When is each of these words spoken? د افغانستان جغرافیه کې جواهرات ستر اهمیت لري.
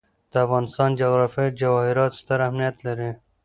د 0.31 0.33
افغانستان 0.45 0.89
جغرافیه 1.01 1.49
کې 1.51 1.57
جواهرات 1.61 2.11
ستر 2.19 2.39
اهمیت 2.45 2.75
لري. 2.85 3.11